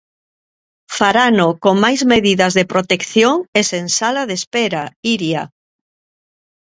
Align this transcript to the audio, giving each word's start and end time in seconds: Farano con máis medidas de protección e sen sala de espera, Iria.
Farano 0.97 1.47
con 1.63 1.75
máis 1.83 2.01
medidas 2.13 2.53
de 2.57 2.65
protección 2.73 3.35
e 3.59 3.61
sen 3.71 3.85
sala 3.99 4.21
de 4.29 4.35
espera, 4.39 4.83
Iria. 5.13 5.43